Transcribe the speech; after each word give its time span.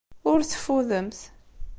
Ur 0.29 0.39
teffudemt. 0.51 1.19